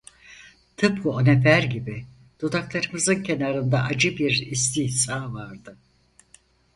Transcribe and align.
Tıpkı 0.77 1.09
o 1.09 1.25
nefer 1.25 1.63
gibi, 1.63 2.05
dudaklarımızın 2.41 3.23
kenarında 3.23 3.83
acı 3.83 4.17
bir 4.17 4.31
istihza 4.51 5.33
vardı. 5.33 5.77